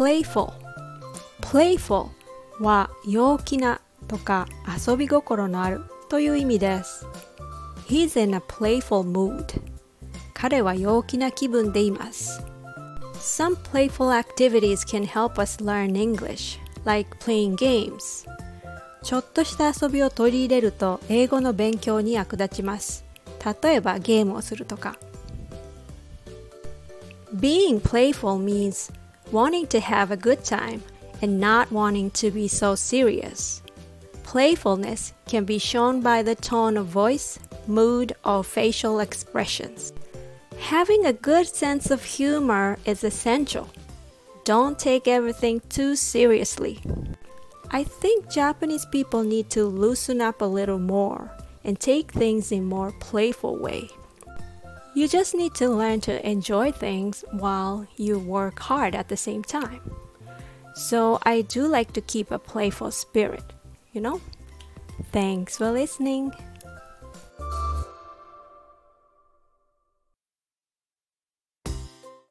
[0.00, 0.50] playful
[1.42, 2.08] playful
[2.58, 4.46] は陽気なとか
[4.88, 7.04] 遊び心のあるという意味です
[7.86, 9.60] He's in a playful mood
[10.32, 12.42] 彼は陽気な気分でいます
[13.16, 18.24] Some playful activities can help us learn English like playing games
[19.02, 23.04] ちょっとした遊びを取り入れると英語の勉強に役立ちます
[23.62, 24.96] 例えばゲームをするとか
[27.34, 28.98] Being playful means
[29.32, 30.82] wanting to have a good time
[31.22, 33.62] and not wanting to be so serious.
[34.22, 39.92] Playfulness can be shown by the tone of voice, mood, or facial expressions.
[40.58, 43.68] Having a good sense of humor is essential.
[44.44, 46.80] Don't take everything too seriously.
[47.70, 51.30] I think Japanese people need to loosen up a little more
[51.64, 53.88] and take things in more playful way.
[54.92, 59.44] You just need to learn to enjoy things while you work hard at the same
[59.44, 59.80] time.
[60.74, 63.52] So I do like to keep a playful spirit,
[63.92, 64.20] you know?
[65.12, 66.32] Thanks for listening.